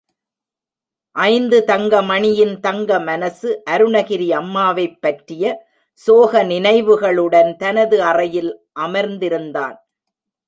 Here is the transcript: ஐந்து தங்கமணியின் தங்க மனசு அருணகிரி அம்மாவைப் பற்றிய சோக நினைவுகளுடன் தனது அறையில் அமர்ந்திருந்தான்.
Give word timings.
ஐந்து 1.15 1.63
தங்கமணியின் 1.67 2.59
தங்க 2.59 2.99
மனசு 2.99 3.49
அருணகிரி 3.69 4.29
அம்மாவைப் 4.31 4.97
பற்றிய 5.01 5.43
சோக 5.93 6.43
நினைவுகளுடன் 6.43 7.55
தனது 7.55 8.03
அறையில் 8.03 8.51
அமர்ந்திருந்தான். 8.79 9.77